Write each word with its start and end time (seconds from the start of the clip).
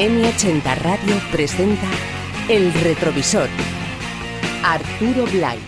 M80 0.00 0.78
Radio 0.78 1.14
presenta 1.30 1.86
El 2.48 2.72
Retrovisor. 2.72 3.50
Arturo 4.64 5.26
Blay. 5.30 5.58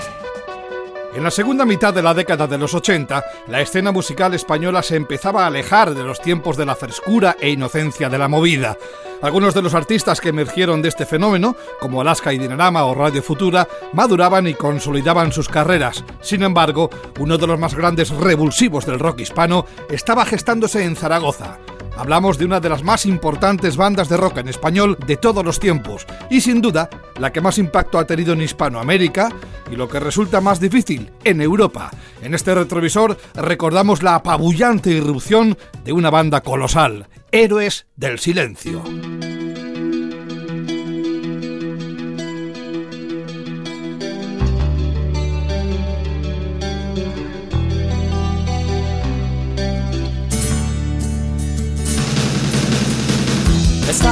En 1.15 1.23
la 1.23 1.31
segunda 1.31 1.67
mitad 1.67 1.93
de 1.93 2.01
la 2.01 2.15
década 2.15 2.47
de 2.47 2.57
los 2.57 2.73
80, 2.73 3.23
la 3.49 3.61
escena 3.61 3.93
musical 3.93 4.33
española 4.33 4.83
se 4.83 4.97
empezaba 4.97 5.45
a 5.45 5.49
alejar 5.49 5.95
de 5.95 6.03
los 6.03 6.23
tiempos 6.23 6.57
de 6.57 6.65
la 6.65 6.75
frescura 6.75 7.37
e 7.39 7.51
inocencia 7.51 8.09
de 8.09 8.17
la 8.17 8.29
movida. 8.29 8.79
Algunos 9.21 9.53
de 9.53 9.61
los 9.61 9.75
artistas 9.75 10.23
que 10.23 10.31
emergieron 10.31 10.81
de 10.81 10.89
este 10.89 11.05
fenómeno, 11.05 11.55
como 11.79 12.01
Alaska 12.01 12.33
y 12.33 12.39
Dinarama 12.39 12.87
o 12.87 12.95
Radio 12.95 13.23
Futura, 13.23 13.69
maduraban 13.93 14.47
y 14.47 14.55
consolidaban 14.55 15.31
sus 15.31 15.51
carreras. 15.51 16.07
Sin 16.23 16.43
embargo, 16.43 16.89
uno 17.21 17.37
de 17.37 17.47
los 17.47 17.59
más 17.59 17.75
grandes 17.75 18.09
revulsivos 18.09 18.87
del 18.87 18.99
rock 18.99 19.21
hispano 19.21 19.67
estaba 19.91 20.25
gestándose 20.25 20.85
en 20.85 20.97
Zaragoza. 20.97 21.59
Hablamos 21.97 22.39
de 22.39 22.47
una 22.47 22.59
de 22.61 22.69
las 22.69 22.83
más 22.83 23.07
importantes 23.07 23.77
bandas 23.77 24.09
de 24.09 24.17
rock 24.17 24.39
en 24.39 24.49
español 24.49 24.97
de 25.07 25.17
todos 25.17 25.45
los 25.45 25.61
tiempos 25.61 26.07
y 26.31 26.41
sin 26.41 26.61
duda 26.61 26.89
la 27.19 27.33
que 27.33 27.41
más 27.41 27.59
impacto 27.59 27.99
ha 27.99 28.07
tenido 28.07 28.33
en 28.33 28.43
Hispanoamérica 28.43 29.31
y 29.71 29.77
lo 29.77 29.89
que 29.89 30.01
resulta 30.01 30.41
más 30.41 30.59
difícil 30.59 31.11
en 31.25 31.41
Europa. 31.41 31.91
En 32.23 32.35
este 32.35 32.55
retrovisor 32.55 33.19
recordamos 33.35 34.03
la 34.03 34.17
apabullante 34.17 34.91
irrupción 34.91 35.57
de 35.85 35.93
una 35.93 36.11
banda 36.11 36.41
colosal, 36.41 37.09
Héroes 37.31 37.87
del 37.97 38.19
Silencio. 38.19 38.83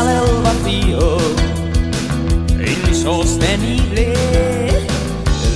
Sale 0.01 0.17
el 0.19 0.43
vacío 0.43 1.19
insostenible, 2.89 4.15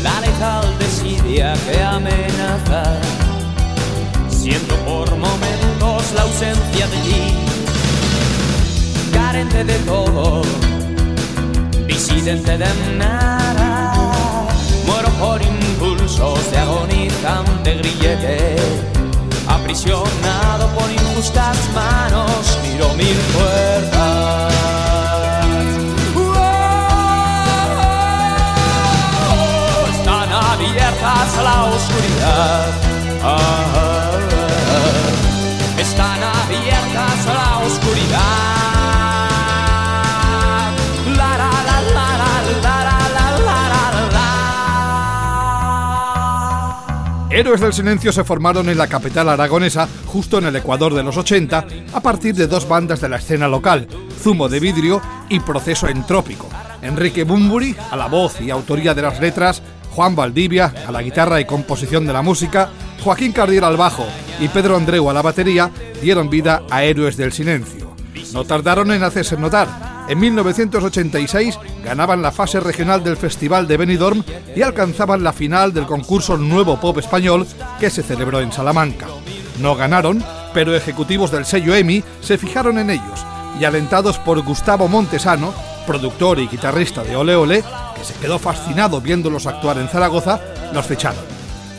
la 0.03 0.21
letal 0.21 0.67
desidia 0.79 1.55
que 1.67 1.83
amenaza. 1.83 3.01
Siento 4.29 4.75
por 4.89 5.09
momentos 5.17 6.13
la 6.15 6.23
ausencia 6.23 6.87
de 6.93 6.99
ti, 7.07 7.23
carente 9.13 9.65
de 9.65 9.79
todo, 9.91 10.43
disidente 11.87 12.59
de 12.59 12.71
nada. 12.99 14.47
Muero 14.87 15.09
por 15.21 15.41
impulsos 15.43 16.51
de 16.51 16.59
agonizante 16.59 17.75
grillete 17.77 18.94
aprisionado 19.49 20.69
por 20.77 20.91
injustas 20.91 21.57
manos, 21.75 22.59
miro 22.63 22.95
mil 22.95 23.17
puertas. 23.35 24.55
están 29.99 30.33
abiertas 30.33 31.39
a 31.39 31.43
la 31.43 31.65
oscuridad. 31.65 32.73
están 35.79 36.23
abiertas 36.23 37.27
a 37.27 37.35
la 37.35 37.67
oscuridad. 37.67 38.44
Héroes 47.35 47.61
del 47.61 47.73
Silencio 47.73 48.13
se 48.13 48.23
formaron 48.23 48.69
en 48.69 48.79
la 48.79 48.87
capital 48.87 49.29
aragonesa, 49.29 49.89
justo 50.07 50.39
en 50.39 50.45
el 50.45 50.55
Ecuador 50.55 50.95
de 50.95 51.03
los 51.03 51.17
80, 51.17 51.67
a 51.93 52.01
partir 52.01 52.33
de 52.37 52.47
dos 52.47 52.69
bandas 52.69 53.01
de 53.01 53.09
la 53.09 53.17
escena 53.17 53.49
local, 53.49 53.89
Zumo 54.23 54.49
de 54.49 54.61
Vidrio 54.61 55.03
y 55.29 55.41
Proceso 55.41 55.89
Entrópico. 55.89 56.49
Enrique 56.81 57.25
Bumburi, 57.25 57.75
a 57.91 57.97
la 57.97 58.07
voz 58.07 58.41
y 58.41 58.51
autoría 58.51 58.95
de 58.95 59.03
las 59.03 59.19
letras, 59.19 59.63
Juan 59.91 60.15
Valdivia, 60.15 60.73
a 60.87 60.93
la 60.93 61.03
guitarra 61.03 61.41
y 61.41 61.45
composición 61.45 62.07
de 62.07 62.13
la 62.13 62.23
música, 62.23 62.71
Joaquín 63.03 63.33
Cardiel 63.33 63.65
al 63.65 63.77
bajo 63.77 64.07
y 64.39 64.47
Pedro 64.47 64.77
Andreu 64.77 65.11
a 65.11 65.13
la 65.13 65.23
batería, 65.23 65.73
dieron 66.01 66.31
vida 66.31 66.63
a 66.71 66.85
Héroes 66.85 67.17
del 67.17 67.33
Silencio. 67.33 67.97
No 68.33 68.45
tardaron 68.45 68.93
en 68.93 69.03
hacerse 69.03 69.37
notar, 69.37 69.94
en 70.09 70.19
1986 70.19 71.59
ganaban 71.85 72.23
la 72.23 72.33
fase 72.33 72.61
regional 72.61 73.03
del 73.03 73.17
Festival 73.17 73.67
de 73.67 73.77
Benidorm 73.77 74.23
y 74.55 74.63
alcanzaban 74.63 75.23
la 75.23 75.33
final 75.33 75.73
del 75.73 75.87
concurso 75.87 76.37
Nuevo 76.37 76.79
Pop 76.81 76.99
Español 76.99 77.47
que 77.81 77.91
se 77.91 78.03
celebró 78.03 78.41
en 78.41 78.53
Salamanca. 78.53 79.07
No 79.61 79.77
ganaron, 79.77 80.23
pero 80.53 80.75
ejecutivos 80.75 81.31
del 81.31 81.45
sello 81.45 81.75
EMI 81.75 82.03
se 82.21 82.39
fijaron 82.39 82.79
en 82.79 82.91
ellos 82.91 83.25
y 83.59 83.65
alentados 83.65 84.19
por 84.19 84.43
Gustavo 84.43 84.89
Montesano, 84.89 85.55
productor 85.87 86.39
y 86.41 86.49
guitarrista 86.49 87.03
de 87.03 87.17
Ole 87.17 87.37
Ole, 87.37 87.65
que 87.97 88.05
se 88.05 88.15
quedó 88.15 88.39
fascinado 88.39 89.01
viéndolos 89.01 89.47
actuar 89.47 89.79
en 89.79 89.89
Zaragoza, 89.89 90.41
los 90.73 90.87
ficharon. 90.87 91.25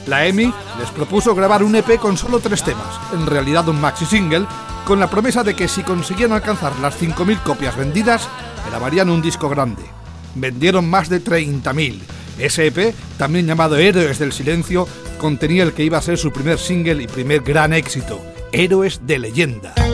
La 0.08 0.26
EMI 0.26 0.54
les 0.80 0.92
propuso 0.92 1.34
grabar 1.36 1.64
un 1.64 1.76
EP 1.76 2.00
con 2.00 2.18
solo 2.18 2.40
tres 2.40 2.64
temas, 2.64 3.00
en 3.14 3.26
realidad 3.26 3.68
un 3.68 3.82
maxi 3.82 4.06
single, 4.06 4.46
con 4.86 5.00
la 5.00 5.10
promesa 5.10 5.44
de 5.44 5.56
que 5.56 5.68
si 5.68 5.82
conseguían 5.82 6.32
alcanzar 6.32 6.78
las 6.80 7.02
5.000 7.02 7.42
copias 7.42 7.76
vendidas, 7.76 8.30
grabarían 8.70 9.10
un 9.10 9.22
disco 9.22 9.50
grande. 9.50 9.82
Vendieron 10.36 10.90
más 10.90 11.10
de 11.10 11.24
30.000. 11.24 12.00
Ese 12.38 12.68
EP, 12.68 12.94
también 13.18 13.48
llamado 13.48 13.78
Héroes 13.78 14.20
del 14.20 14.32
Silencio, 14.32 14.88
contenía 15.18 15.64
el 15.64 15.74
que 15.74 15.84
iba 15.84 15.98
a 15.98 16.02
ser 16.02 16.18
su 16.18 16.32
primer 16.32 16.60
single 16.60 17.02
y 17.02 17.08
primer 17.08 17.42
gran 17.42 17.74
éxito, 17.74 18.22
Héroes 18.52 19.02
de 19.08 19.20
Leyenda. 19.20 19.85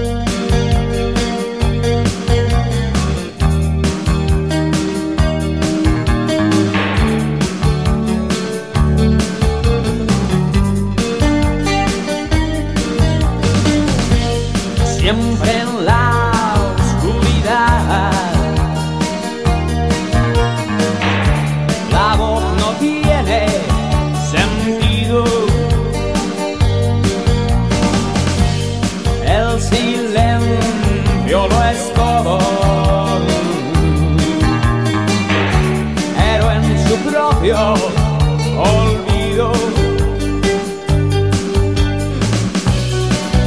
Olvido. 37.53 39.51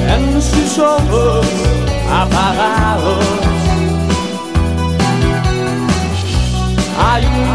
En 0.08 0.42
sus 0.42 0.78
ojos 0.78 1.46
apagados 2.10 3.24
hay 6.98 7.24
un 7.24 7.53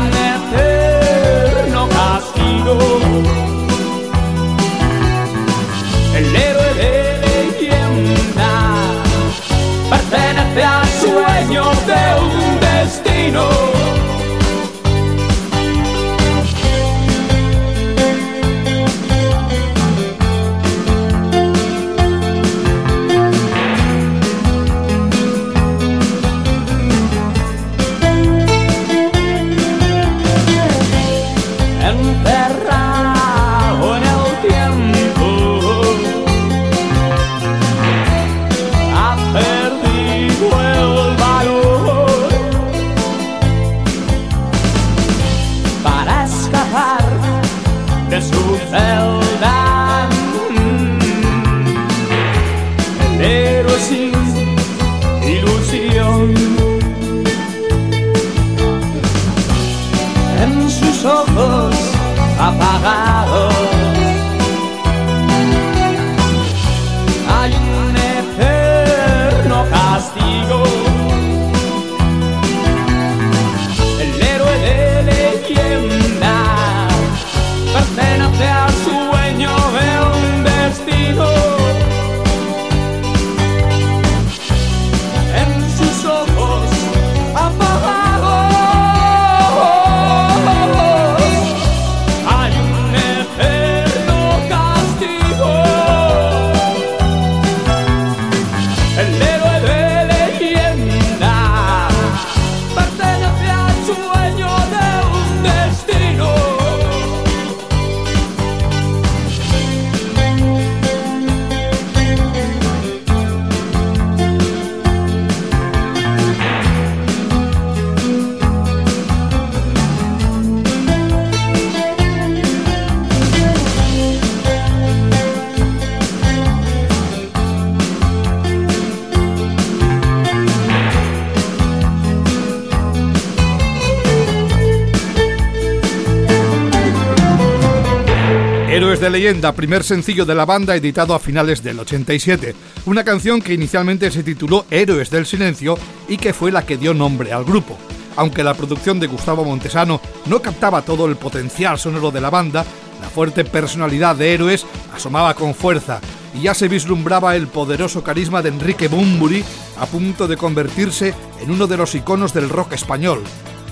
leyenda, 139.19 139.51
primer 139.51 139.83
sencillo 139.83 140.25
de 140.25 140.33
la 140.33 140.45
banda 140.45 140.77
editado 140.77 141.13
a 141.13 141.19
finales 141.19 141.62
del 141.62 141.77
87, 141.77 142.56
una 142.86 143.04
canción 143.04 143.42
que 143.42 143.54
inicialmente 143.54 144.10
se 144.12 144.24
tituló 144.24 144.66
Héroes 144.71 145.10
del 145.10 145.25
Silencio 145.25 145.77
y 146.07 146.16
que 146.16 146.31
fue 146.31 146.54
la 146.54 146.66
que 146.66 146.77
dio 146.77 146.94
nombre 146.94 147.33
al 147.33 147.44
grupo. 147.44 147.77
Aunque 148.16 148.45
la 148.45 148.54
producción 148.54 148.98
de 148.98 149.07
Gustavo 149.07 149.44
Montesano 149.44 150.00
no 150.27 150.42
captaba 150.42 150.83
todo 150.83 151.06
el 151.06 151.18
potencial 151.18 151.77
sonoro 151.77 152.12
de 152.12 152.21
la 152.21 152.30
banda, 152.30 152.63
la 153.01 153.10
fuerte 153.10 153.44
personalidad 153.44 154.16
de 154.16 154.33
Héroes 154.33 154.66
asomaba 154.95 155.33
con 155.33 155.54
fuerza 155.54 156.00
y 156.33 156.44
ya 156.44 156.54
se 156.54 156.69
vislumbraba 156.69 157.36
el 157.36 157.48
poderoso 157.48 158.01
carisma 158.01 158.42
de 158.42 158.50
Enrique 158.50 158.88
Bumburi 158.88 159.44
a 159.81 159.86
punto 159.86 160.30
de 160.30 160.38
convertirse 160.38 161.13
en 161.42 161.51
uno 161.51 161.68
de 161.68 161.75
los 161.75 161.94
iconos 161.94 162.33
del 162.33 162.48
rock 162.48 162.72
español. 162.72 163.22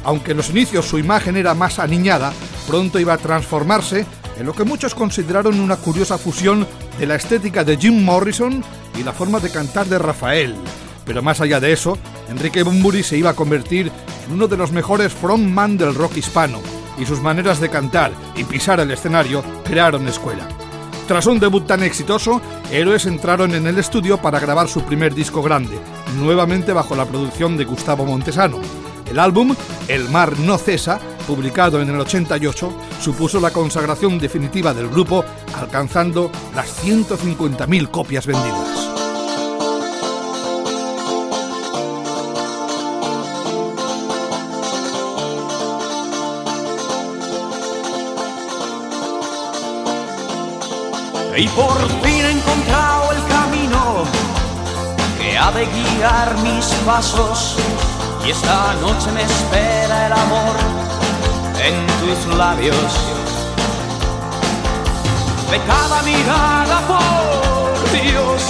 Aunque 0.04 0.32
en 0.32 0.38
los 0.38 0.50
inicios 0.50 0.86
su 0.86 1.00
imagen 1.00 1.38
era 1.38 1.54
más 1.54 1.80
aniñada, 1.80 2.34
pronto 2.68 3.00
iba 3.00 3.14
a 3.14 3.18
transformarse 3.18 4.06
en 4.39 4.45
lo 4.45 4.54
que 4.54 4.63
muchos 4.63 4.94
consideraron 4.94 5.60
una 5.60 5.78
curiosa 5.78 6.18
fusión 6.18 6.68
de 7.00 7.06
la 7.06 7.16
estética 7.16 7.63
de 7.63 7.78
Jim 7.78 8.04
Morrison 8.04 8.63
y 8.98 9.04
la 9.04 9.13
forma 9.13 9.39
de 9.39 9.51
cantar 9.51 9.88
de 9.88 10.00
Rafael. 10.00 10.56
Pero 11.06 11.24
más 11.24 11.42
allá 11.42 11.60
de 11.60 11.72
eso, 11.72 11.98
Enrique 12.30 12.63
Bumburi 12.63 13.04
se 13.04 13.18
iba 13.18 13.30
a 13.30 13.36
convertir 13.36 13.92
en 14.28 14.34
uno 14.34 14.48
de 14.48 14.57
los 14.57 14.72
mejores 14.72 15.13
frontman 15.13 15.78
del 15.78 15.95
rock 15.95 16.18
hispano, 16.18 16.60
y 16.98 17.06
sus 17.06 17.22
maneras 17.22 17.60
de 17.60 17.69
cantar 17.69 18.12
y 18.36 18.44
pisar 18.44 18.80
el 18.80 18.92
escenario 18.92 19.44
crearon 19.63 20.07
escuela. 20.07 20.48
Tras 21.07 21.25
un 21.25 21.40
debut 21.40 21.66
tan 21.66 21.83
exitoso, 21.83 22.42
Héroes 22.69 23.06
entraron 23.06 23.56
en 23.56 23.66
el 23.66 23.78
estudio 23.78 24.18
para 24.18 24.42
grabar 24.42 24.68
su 24.68 24.83
primer 24.83 25.16
disco 25.16 25.42
grande, 25.42 25.80
nuevamente 26.18 26.74
bajo 26.74 26.95
la 26.95 27.06
producción 27.06 27.56
de 27.56 27.63
Gustavo 27.63 28.06
Montesano. 28.06 28.60
El 29.10 29.19
álbum 29.19 29.56
El 29.88 30.10
mar 30.10 30.38
no 30.40 30.57
cesa, 30.57 31.00
publicado 31.28 31.82
en 31.82 31.90
el 31.90 32.00
88, 32.00 32.74
supuso 33.02 33.40
la 33.42 33.52
consagración 33.52 34.18
definitiva 34.18 34.74
del 34.74 34.88
grupo, 34.88 35.26
alcanzando 35.56 36.32
las 36.56 36.84
150.000 36.84 37.92
copias 37.92 38.26
vendidas. 38.26 38.88
Y 51.36 51.48
por 51.50 51.78
fin 52.02 52.26
he 52.26 52.32
encontrado 52.32 53.12
el 53.12 53.24
camino 53.28 54.06
que 55.20 55.38
ha 55.38 55.52
de 55.52 55.66
guiar 55.66 56.36
mis 56.40 56.66
pasos. 56.86 57.58
Y 58.26 58.32
esta 58.32 58.74
noche 58.82 59.12
me 59.12 59.22
espera 59.22 60.08
el 60.08 60.14
amor 60.14 60.87
en 61.63 61.88
tus 62.00 62.36
labios. 62.36 62.75
De 65.51 65.59
cada 65.65 66.01
mirada, 66.04 66.81
por 66.88 67.92
Dios, 67.92 68.42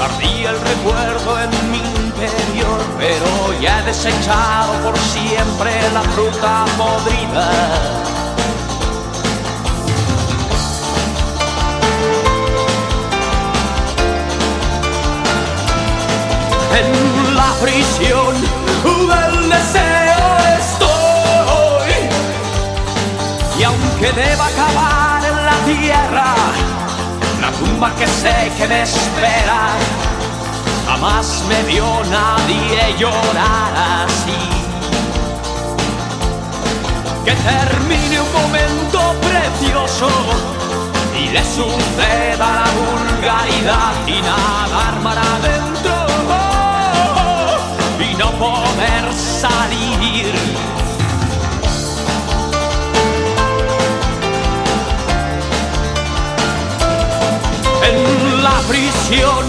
ardía 0.00 0.50
el 0.50 0.60
recuerdo 0.60 1.38
en 1.40 1.70
mi 1.70 1.78
interior. 1.78 2.78
Pero 2.98 3.60
ya 3.60 3.80
he 3.80 3.82
desechado 3.84 4.72
por 4.84 4.96
siempre 4.98 5.72
la 5.92 6.02
fruta 6.02 6.64
podrida 6.76 7.50
en 16.78 17.36
la 17.36 17.52
prisión 17.62 18.34
tierra, 25.80 26.34
la 27.40 27.50
tumba 27.52 27.94
que 27.96 28.06
sé 28.06 28.52
que 28.56 28.66
me 28.68 28.82
espera, 28.82 29.60
jamás 30.86 31.42
me 31.48 31.62
vio 31.64 31.86
nadie 32.10 32.94
llorar 32.98 33.72
así. 34.04 34.42
Que 37.24 37.32
termine 37.32 38.20
un 38.20 38.32
momento 38.32 39.00
precioso 39.28 40.08
y 41.18 41.30
le 41.30 41.44
suceda 41.44 42.48
la 42.60 42.68
vulgaridad 42.80 43.94
y 44.06 44.20
nadar 44.22 45.00
mar 45.02 45.18
adentro 45.18 45.86
no 48.18 48.30
poder 48.32 49.12
salir. 49.12 50.32
La 58.48 58.60
prisión 58.68 59.44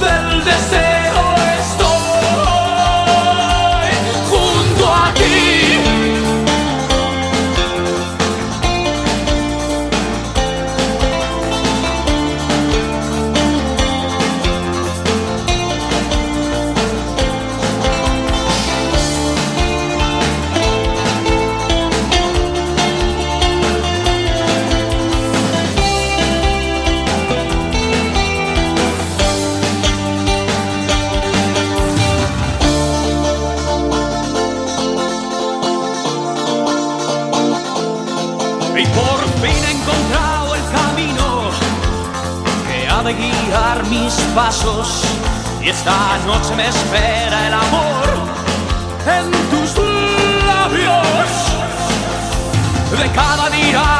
del 0.00 0.44
deseo 0.44 0.99
cada 53.14 53.50
mirada 53.50 53.99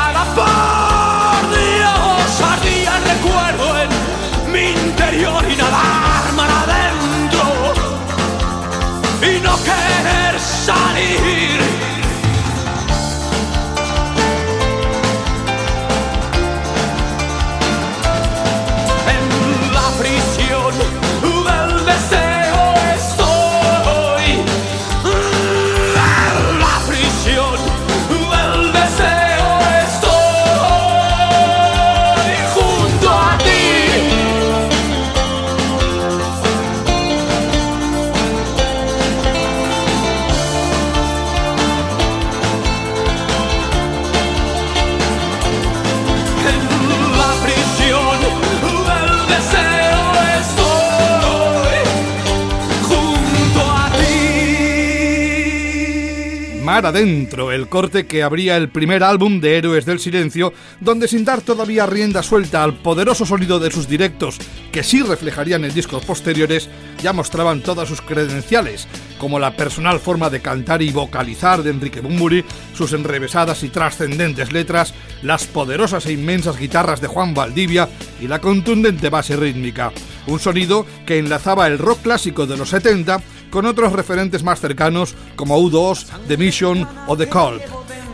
Adentro, 56.87 57.53
el 57.53 57.69
corte 57.69 58.07
que 58.07 58.23
abría 58.23 58.57
el 58.57 58.69
primer 58.69 59.03
álbum 59.03 59.41
de 59.41 59.59
Héroes 59.59 59.85
del 59.85 60.01
Silencio, 60.01 60.53
donde 60.81 61.09
sin 61.09 61.25
dar 61.25 61.41
todavía 61.41 61.87
rienda 61.87 62.23
suelta 62.23 62.63
al 62.63 62.75
poderoso 62.75 63.27
sonido 63.27 63.59
de 63.59 63.71
sus 63.71 63.89
directos, 63.89 64.39
que 64.73 64.83
sí 64.83 65.03
reflejarían 65.03 65.65
en 65.65 65.75
discos 65.75 66.05
posteriores, 66.05 66.69
ya 67.03 67.13
mostraban 67.13 67.61
todas 67.61 67.89
sus 67.89 68.01
credenciales, 68.01 68.89
como 69.19 69.39
la 69.39 69.57
personal 69.57 70.01
forma 70.01 70.31
de 70.31 70.41
cantar 70.41 70.83
y 70.83 70.91
vocalizar 70.91 71.63
de 71.63 71.71
Enrique 71.71 72.01
Bumburi, 72.01 72.45
sus 72.75 72.93
enrevesadas 72.93 73.63
y 73.63 73.69
trascendentes 73.69 74.53
letras, 74.53 74.95
las 75.23 75.47
poderosas 75.47 76.07
e 76.07 76.13
inmensas 76.13 76.59
guitarras 76.59 77.01
de 77.01 77.09
Juan 77.09 77.35
Valdivia 77.35 77.89
y 78.21 78.29
la 78.29 78.41
contundente 78.41 79.11
base 79.11 79.37
rítmica. 79.37 79.93
Un 80.27 80.39
sonido 80.39 80.87
que 81.07 81.19
enlazaba 81.19 81.67
el 81.67 81.79
rock 81.79 82.03
clásico 82.03 82.47
de 82.47 82.57
los 82.57 82.71
70 82.71 83.21
con 83.51 83.67
otros 83.67 83.93
referentes 83.93 84.43
más 84.43 84.61
cercanos 84.61 85.15
como 85.37 85.59
U2, 85.59 86.07
The 86.29 86.37
Mission 86.37 86.87
o 87.07 87.17
The 87.17 87.29
Cult. 87.29 87.63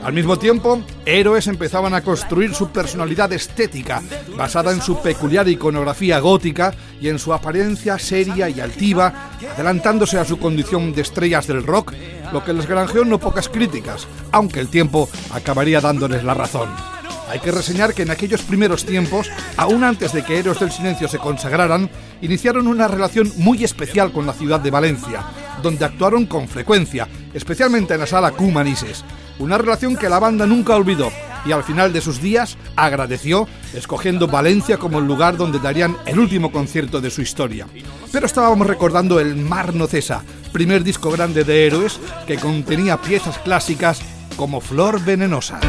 Al 0.06 0.12
mismo 0.12 0.38
tiempo, 0.38 0.82
héroes 1.04 1.48
empezaban 1.48 1.92
a 1.92 2.00
construir 2.00 2.54
su 2.54 2.68
personalidad 2.68 3.32
estética, 3.32 4.00
basada 4.36 4.70
en 4.70 4.80
su 4.80 5.02
peculiar 5.02 5.48
iconografía 5.48 6.20
gótica 6.20 6.72
y 7.00 7.08
en 7.08 7.18
su 7.18 7.34
apariencia 7.34 7.98
seria 7.98 8.48
y 8.48 8.60
altiva, 8.60 9.30
adelantándose 9.52 10.16
a 10.16 10.24
su 10.24 10.38
condición 10.38 10.92
de 10.92 11.02
estrellas 11.02 11.48
del 11.48 11.66
rock, 11.66 11.92
lo 12.32 12.44
que 12.44 12.52
les 12.52 12.68
granjeó 12.68 13.04
no 13.04 13.18
pocas 13.18 13.48
críticas, 13.48 14.06
aunque 14.30 14.60
el 14.60 14.68
tiempo 14.68 15.08
acabaría 15.32 15.80
dándoles 15.80 16.22
la 16.22 16.34
razón. 16.34 16.95
Hay 17.28 17.40
que 17.40 17.50
reseñar 17.50 17.92
que 17.92 18.02
en 18.02 18.10
aquellos 18.10 18.42
primeros 18.42 18.84
tiempos, 18.84 19.30
aún 19.56 19.82
antes 19.82 20.12
de 20.12 20.24
que 20.24 20.38
Héroes 20.38 20.60
del 20.60 20.70
Silencio 20.70 21.08
se 21.08 21.18
consagraran, 21.18 21.90
iniciaron 22.20 22.66
una 22.68 22.88
relación 22.88 23.32
muy 23.36 23.64
especial 23.64 24.12
con 24.12 24.26
la 24.26 24.32
ciudad 24.32 24.60
de 24.60 24.70
Valencia, 24.70 25.24
donde 25.62 25.84
actuaron 25.84 26.26
con 26.26 26.48
frecuencia, 26.48 27.08
especialmente 27.34 27.94
en 27.94 28.00
la 28.00 28.06
sala 28.06 28.30
Cumanises. 28.30 29.04
Una 29.38 29.58
relación 29.58 29.96
que 29.96 30.08
la 30.08 30.18
banda 30.18 30.46
nunca 30.46 30.76
olvidó 30.76 31.10
y 31.44 31.52
al 31.52 31.62
final 31.62 31.92
de 31.92 32.00
sus 32.00 32.20
días 32.20 32.56
agradeció, 32.74 33.48
escogiendo 33.74 34.26
Valencia 34.26 34.78
como 34.78 34.98
el 34.98 35.06
lugar 35.06 35.36
donde 35.36 35.58
darían 35.58 35.96
el 36.06 36.18
último 36.18 36.50
concierto 36.50 37.00
de 37.00 37.10
su 37.10 37.22
historia. 37.22 37.66
Pero 38.12 38.26
estábamos 38.26 38.66
recordando 38.66 39.20
el 39.20 39.36
Mar 39.36 39.74
no 39.74 39.86
cesa, 39.86 40.22
primer 40.52 40.82
disco 40.82 41.10
grande 41.10 41.44
de 41.44 41.66
Héroes 41.66 42.00
que 42.26 42.36
contenía 42.36 43.00
piezas 43.00 43.38
clásicas 43.38 44.00
como 44.36 44.60
Flor 44.60 45.04
Venenosa. 45.04 45.60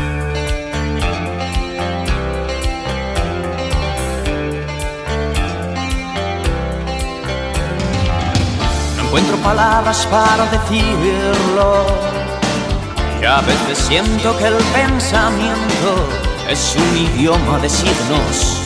Encuentro 9.17 9.37
palabras 9.37 10.05
para 10.11 10.45
decirlo. 10.45 11.85
Y 13.19 13.25
a 13.25 13.41
veces 13.41 13.79
siento 13.79 14.37
que 14.37 14.45
el 14.45 14.57
pensamiento 14.75 16.07
es 16.47 16.75
un 16.75 16.97
idioma 16.97 17.57
de 17.57 17.67
signos 17.67 18.61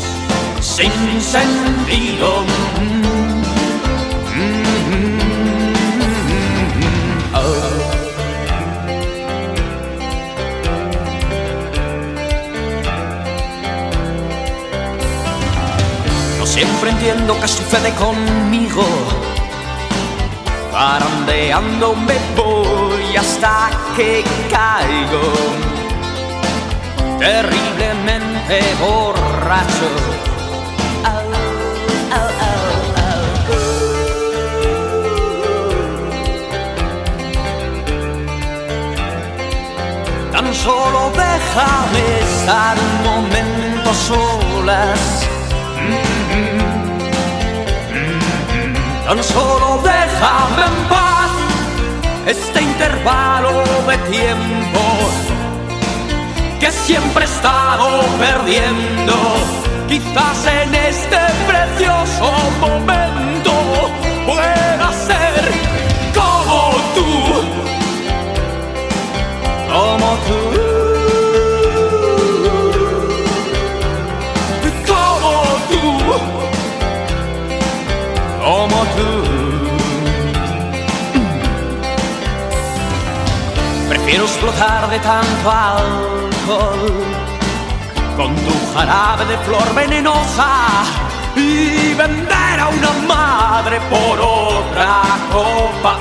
sin 0.59 1.21
sentido. 1.21 2.43
No 16.37 16.45
siempre 16.45 16.89
entiendo 16.89 17.37
qué 17.39 17.47
sucede 17.47 17.91
conmigo 17.93 19.30
Parandeando 20.81 21.95
me 21.95 22.17
voy 22.35 23.15
hasta 23.15 23.69
que 23.95 24.23
caigo 24.49 25.21
terriblemente 27.19 28.61
borracho. 28.79 29.89
Tan 40.31 40.55
solo 40.55 41.11
déjame 41.11 42.19
estar 42.21 42.75
un 42.79 43.03
momento 43.03 43.93
solas. 43.93 45.40
Tan 49.11 49.21
solo 49.25 49.81
déjame 49.83 50.63
en 50.67 50.87
paz 50.87 51.31
este 52.25 52.61
intervalo 52.61 53.61
de 53.85 53.97
tiempo 54.09 54.79
que 56.61 56.71
siempre 56.71 57.25
he 57.25 57.27
estado 57.27 58.05
perdiendo. 58.17 59.13
Quizás 59.89 60.45
en 60.45 60.73
este 60.75 61.17
precioso 61.45 62.31
momento 62.61 63.51
pueda 64.25 64.93
ser 64.93 65.41
como 66.15 66.71
tú, 66.95 67.09
como 69.73 70.07
tú. 70.25 70.50
Explotar 84.51 84.89
de 84.89 84.99
tanto 84.99 85.49
alcohol 85.49 87.05
con 88.17 88.35
tu 88.35 88.73
jarabe 88.73 89.25
de 89.25 89.37
flor 89.45 89.73
venenosa 89.73 90.83
y 91.35 91.93
vender 91.93 92.59
a 92.59 92.67
una 92.67 92.91
madre 93.07 93.79
por 93.89 94.19
otra 94.19 95.03
copa. 95.31 95.97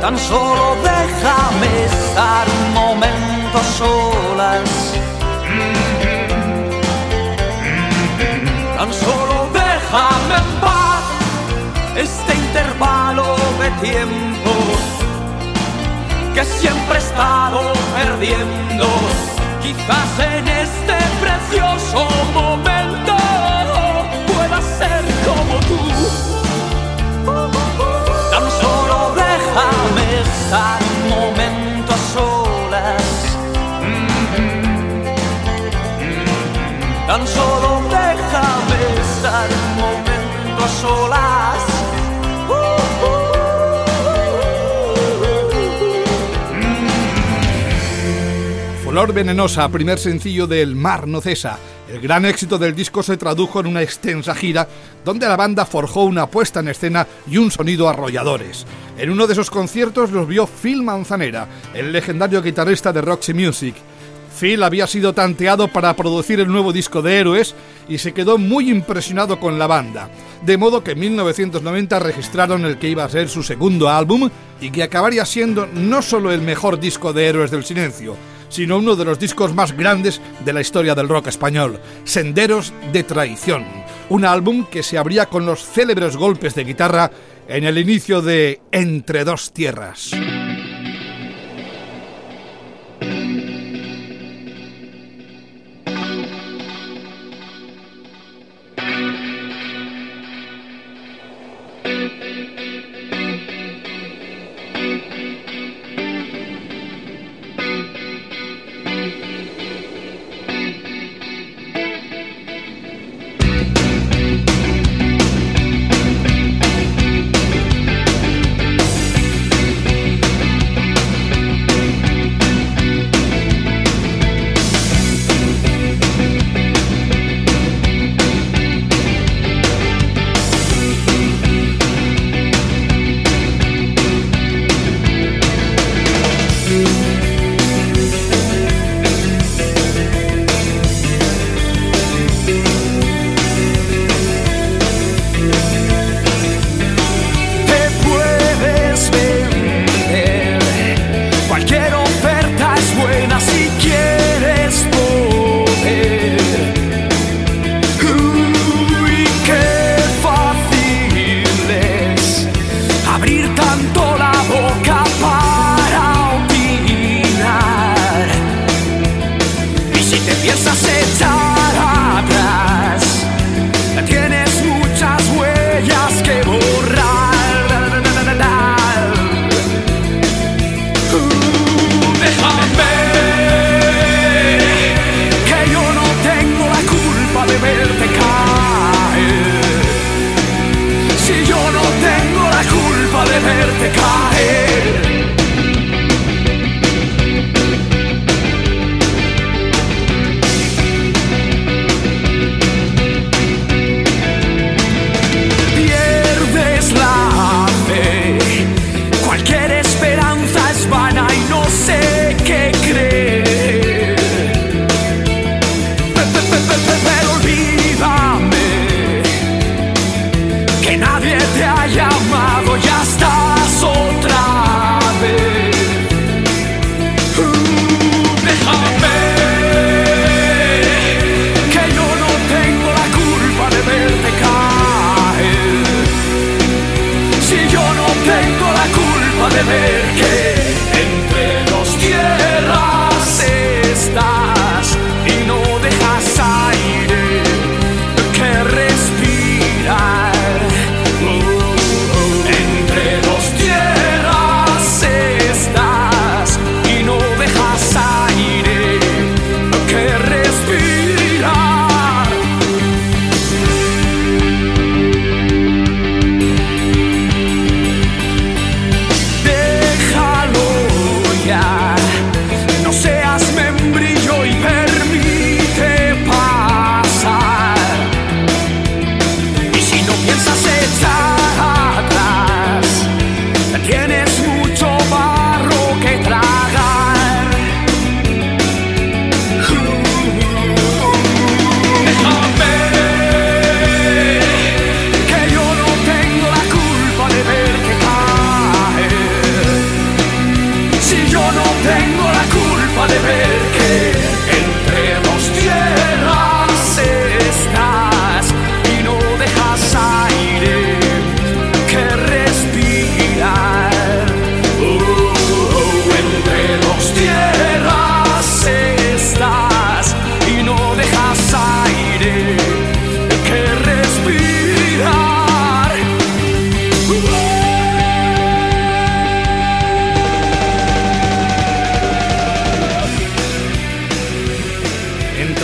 Tan 0.00 0.18
solo 0.18 0.76
déjame 0.82 1.84
estar 1.84 2.46
un 2.48 2.74
momento 2.74 3.58
solas. 3.76 4.89
Tan 8.80 8.94
solo 8.94 9.46
déjame 9.52 10.36
en 10.36 10.60
paz 10.62 11.04
este 11.94 12.34
intervalo 12.34 13.36
de 13.60 13.70
tiempo 13.86 14.52
que 16.32 16.42
siempre 16.46 16.94
he 16.94 16.98
estado 16.98 17.74
perdiendo. 17.94 18.86
Quizás 19.62 20.18
en 20.34 20.48
este 20.48 20.96
precioso 21.20 22.08
momento 22.32 22.69
Venenosa, 49.12 49.68
primer 49.68 49.98
sencillo 49.98 50.46
del 50.46 50.76
Mar 50.76 51.08
no 51.08 51.20
cesa. 51.20 51.58
El 51.88 52.00
gran 52.00 52.24
éxito 52.24 52.58
del 52.58 52.74
disco 52.74 53.02
se 53.02 53.16
tradujo 53.16 53.60
en 53.60 53.66
una 53.66 53.82
extensa 53.82 54.34
gira 54.34 54.68
donde 55.04 55.26
la 55.26 55.36
banda 55.36 55.66
forjó 55.66 56.04
una 56.04 56.26
puesta 56.26 56.60
en 56.60 56.68
escena 56.68 57.06
y 57.28 57.36
un 57.36 57.50
sonido 57.50 57.88
arrolladores. 57.88 58.66
En 58.96 59.10
uno 59.10 59.26
de 59.26 59.32
esos 59.32 59.50
conciertos 59.50 60.12
los 60.12 60.28
vio 60.28 60.46
Phil 60.46 60.82
Manzanera, 60.82 61.48
el 61.74 61.92
legendario 61.92 62.42
guitarrista 62.42 62.92
de 62.92 63.00
Roxy 63.00 63.34
Music. 63.34 63.74
Phil 64.38 64.62
había 64.62 64.86
sido 64.86 65.12
tanteado 65.12 65.68
para 65.68 65.94
producir 65.94 66.40
el 66.40 66.48
nuevo 66.48 66.72
disco 66.72 67.02
de 67.02 67.18
Héroes 67.18 67.54
y 67.88 67.98
se 67.98 68.12
quedó 68.12 68.38
muy 68.38 68.70
impresionado 68.70 69.40
con 69.40 69.58
la 69.58 69.66
banda, 69.66 70.08
de 70.46 70.56
modo 70.56 70.84
que 70.84 70.92
en 70.92 71.00
1990 71.00 71.98
registraron 71.98 72.64
el 72.64 72.78
que 72.78 72.88
iba 72.88 73.04
a 73.04 73.08
ser 73.08 73.28
su 73.28 73.42
segundo 73.42 73.88
álbum 73.88 74.30
y 74.60 74.70
que 74.70 74.82
acabaría 74.82 75.24
siendo 75.24 75.66
no 75.66 76.00
solo 76.00 76.32
el 76.32 76.42
mejor 76.42 76.78
disco 76.78 77.12
de 77.12 77.26
Héroes 77.26 77.50
del 77.50 77.64
Silencio, 77.64 78.16
sino 78.50 78.76
uno 78.76 78.96
de 78.96 79.06
los 79.06 79.18
discos 79.18 79.54
más 79.54 79.74
grandes 79.74 80.20
de 80.44 80.52
la 80.52 80.60
historia 80.60 80.94
del 80.94 81.08
rock 81.08 81.28
español, 81.28 81.80
Senderos 82.04 82.74
de 82.92 83.02
Traición, 83.02 83.64
un 84.10 84.26
álbum 84.26 84.66
que 84.66 84.82
se 84.82 84.98
abría 84.98 85.26
con 85.26 85.46
los 85.46 85.64
célebres 85.64 86.16
golpes 86.16 86.54
de 86.54 86.64
guitarra 86.64 87.10
en 87.48 87.64
el 87.64 87.78
inicio 87.78 88.20
de 88.20 88.60
Entre 88.70 89.24
dos 89.24 89.52
Tierras. 89.52 90.12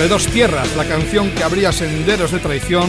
Dos 0.09 0.27
tierras, 0.27 0.77
la 0.77 0.85
canción 0.85 1.31
que 1.31 1.43
abría 1.43 1.73
Senderos 1.73 2.31
de 2.31 2.39
Traición, 2.39 2.89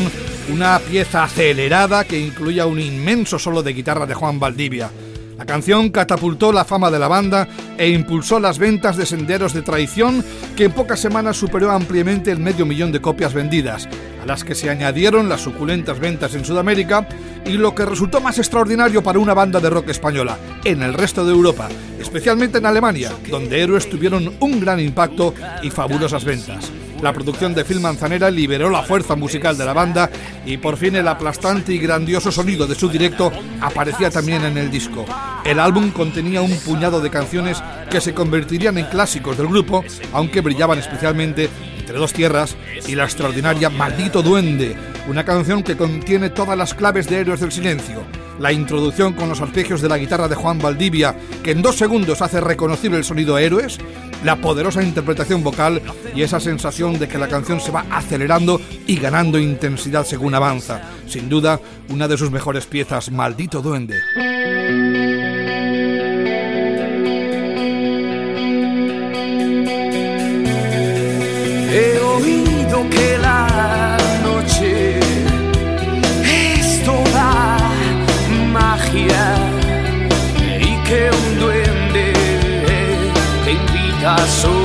una 0.52 0.78
pieza 0.80 1.24
acelerada 1.24 2.04
que 2.04 2.20
incluía 2.20 2.66
un 2.66 2.80
inmenso 2.80 3.40
solo 3.40 3.64
de 3.64 3.74
guitarra 3.74 4.06
de 4.06 4.14
Juan 4.14 4.40
Valdivia. 4.40 4.92
La 5.38 5.46
canción 5.46 5.90
catapultó 5.90 6.52
la 6.52 6.66
fama 6.66 6.92
de 6.92 7.00
la 7.00 7.08
banda 7.08 7.48
e 7.78 7.90
impulsó 7.90 8.40
las 8.40 8.60
ventas 8.60 8.98
de 8.98 9.06
Senderos 9.06 9.54
de 9.54 9.62
Traición, 9.62 10.24
que 10.56 10.66
en 10.66 10.72
pocas 10.72 11.00
semanas 11.00 11.38
superó 11.38 11.72
ampliamente 11.72 12.32
el 12.32 12.40
medio 12.40 12.66
millón 12.66 12.92
de 12.92 13.02
copias 13.02 13.34
vendidas, 13.34 13.88
a 14.22 14.26
las 14.26 14.44
que 14.44 14.56
se 14.56 14.70
añadieron 14.70 15.30
las 15.30 15.42
suculentas 15.42 16.00
ventas 16.00 16.36
en 16.36 16.46
Sudamérica 16.46 17.08
y 17.46 17.54
lo 17.54 17.74
que 17.74 17.86
resultó 17.86 18.20
más 18.20 18.38
extraordinario 18.38 19.02
para 19.02 19.20
una 19.20 19.34
banda 19.34 19.60
de 19.60 19.70
rock 19.70 19.90
española, 19.90 20.38
en 20.64 20.82
el 20.84 20.94
resto 20.94 21.26
de 21.26 21.32
Europa, 21.32 21.70
especialmente 22.00 22.58
en 22.58 22.66
Alemania, 22.66 23.12
donde 23.30 23.62
Héroes 23.62 23.90
tuvieron 23.90 24.34
un 24.40 24.60
gran 24.60 24.80
impacto 24.80 25.34
y 25.64 25.70
fabulosas 25.70 26.26
ventas. 26.26 26.72
La 27.02 27.14
producción 27.14 27.54
de 27.54 27.64
Phil 27.64 27.80
Manzanera 27.80 28.32
liberó 28.32 28.70
la 28.70 28.82
fuerza 28.82 29.16
musical 29.16 29.56
de 29.56 29.66
la 29.66 29.74
banda 29.74 30.10
y 30.46 30.58
por 30.58 30.78
fin 30.78 30.96
el 30.96 31.08
aplastante 31.08 31.74
y 31.74 31.78
grandioso 31.78 32.32
sonido 32.32 32.66
de 32.66 32.74
su 32.74 32.90
directo 32.90 33.32
aparecía 33.62 34.10
también 34.10 34.44
en 34.44 34.58
el 34.58 34.72
disco. 34.72 35.06
El 35.46 35.60
álbum 35.60 35.92
contenía 35.92 36.42
un 36.42 36.58
puñado 36.58 37.00
de 37.00 37.12
canciones 37.12 37.62
que 37.92 38.02
se 38.02 38.14
convertirían 38.14 38.78
en 38.80 38.86
clásicos 38.88 39.38
del 39.38 39.48
grupo, 39.48 39.84
aunque 40.12 40.42
brillaban 40.42 40.80
especialmente 40.80 41.50
entre 41.78 42.00
dos 42.00 42.14
tierras 42.14 42.58
y 42.88 42.96
la 42.96 43.04
extraordinaria 43.04 43.70
Maldito 43.70 44.24
Duende, 44.24 44.76
una 45.08 45.24
canción 45.24 45.64
que 45.64 45.78
contiene 45.78 46.32
todas 46.32 46.58
las 46.58 46.74
claves 46.74 47.08
de 47.08 47.20
Héroes 47.20 47.40
del 47.40 47.52
Silencio. 47.52 48.27
La 48.40 48.52
introducción 48.52 49.14
con 49.14 49.30
los 49.30 49.42
arpegios 49.42 49.82
de 49.82 49.90
la 49.90 49.98
guitarra 49.98 50.28
de 50.28 50.36
Juan 50.36 50.60
Valdivia, 50.60 51.16
que 51.44 51.52
en 51.52 51.62
dos 51.62 51.76
segundos 51.76 52.22
hace 52.22 52.40
reconocible 52.40 52.98
el 52.98 53.04
sonido 53.04 53.38
Héroes, 53.38 53.80
la 54.24 54.36
poderosa 54.38 54.84
interpretación 54.84 55.44
vocal 55.44 55.82
y 56.16 56.22
esa 56.22 56.40
sensación 56.40 57.00
de 57.00 57.08
que 57.08 57.18
la 57.18 57.28
canción 57.28 57.60
se 57.60 57.72
va 57.72 57.86
acelerando 57.92 58.60
y 58.86 58.98
ganando 58.98 59.40
intensidad 59.40 60.06
según 60.06 60.36
avanza. 60.36 60.82
Sin 61.08 61.30
duda, 61.30 61.60
una 61.90 62.08
de 62.08 62.18
sus 62.18 62.32
mejores 62.32 62.66
piezas, 62.66 63.12
Maldito 63.12 63.62
Duende. 63.62 63.98
Picasso. 84.08 84.57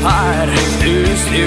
Escapar 0.00 0.48
de 0.82 1.12
este 1.12 1.46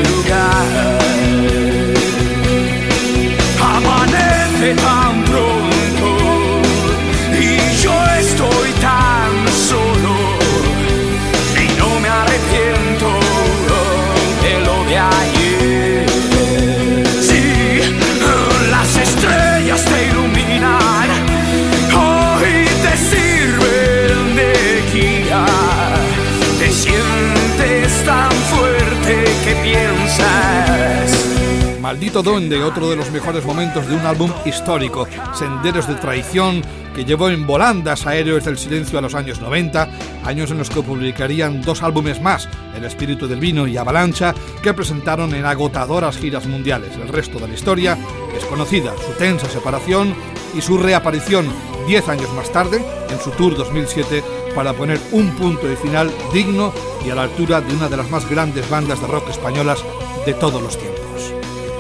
Maldito 31.94 32.24
Duende, 32.24 32.64
otro 32.64 32.90
de 32.90 32.96
los 32.96 33.12
mejores 33.12 33.46
momentos 33.46 33.88
de 33.88 33.96
un 33.96 34.06
álbum 34.06 34.32
histórico, 34.46 35.08
Senderos 35.38 35.88
de 35.88 35.96
Traición, 35.96 36.64
que 36.96 37.06
llevó 37.06 37.30
en 37.30 37.46
volandas 37.46 38.08
a 38.08 38.16
Héroes 38.16 38.46
del 38.46 38.58
Silencio 38.58 38.98
a 38.98 39.02
los 39.02 39.14
años 39.14 39.42
90, 39.42 39.90
años 40.24 40.50
en 40.50 40.58
los 40.58 40.70
que 40.70 40.82
publicarían 40.82 41.62
dos 41.62 41.84
álbumes 41.84 42.22
más, 42.22 42.50
El 42.76 42.86
Espíritu 42.86 43.28
del 43.28 43.40
Vino 43.40 43.68
y 43.68 43.78
Avalancha, 43.78 44.34
que 44.64 44.74
presentaron 44.74 45.36
en 45.36 45.46
agotadoras 45.46 46.18
giras 46.18 46.48
mundiales. 46.48 46.96
El 46.96 47.10
resto 47.10 47.38
de 47.38 47.50
la 47.50 47.54
historia 47.54 47.98
es 48.36 48.44
conocida, 48.46 48.94
su 49.06 49.12
tensa 49.14 49.48
separación 49.50 50.16
y 50.56 50.62
su 50.62 50.78
reaparición 50.78 51.48
10 51.88 52.10
años 52.10 52.34
más 52.34 52.52
tarde, 52.52 52.84
en 53.10 53.20
su 53.20 53.30
tour 53.32 53.56
2007, 53.56 54.24
para 54.56 54.74
poner 54.74 55.00
un 55.12 55.30
punto 55.32 55.68
de 55.68 55.76
final 55.76 56.12
digno 56.34 56.74
y 57.06 57.10
a 57.10 57.16
la 57.16 57.24
altura 57.24 57.62
de 57.62 57.74
una 57.76 57.90
de 57.90 57.98
las 57.98 58.10
más 58.10 58.30
grandes 58.30 58.70
bandas 58.70 59.02
de 59.02 59.08
rock 59.08 59.30
españolas 59.30 59.84
de 60.26 60.34
todos 60.34 60.62
los 60.62 60.78
tiempos. 60.78 61.34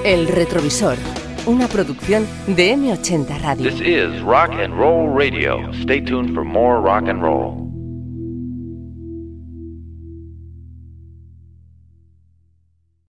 El 0.04 0.28
retrovisor, 0.28 0.98
una 1.46 1.68
producción 1.68 2.28
de 2.48 2.76
M80 2.76 3.42
Radio. 3.42 3.70
This 3.70 3.82
is 3.82 4.22
Rock 4.22 4.52
and 4.52 4.74
Roll 4.78 5.16
Radio. 5.16 5.72
Stay 5.84 6.02
tuned 6.02 6.34
for 6.34 6.44
more 6.44 6.82
rock 6.82 7.08
and 7.08 7.22
roll. 7.22 7.73